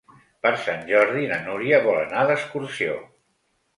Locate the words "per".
0.45-0.51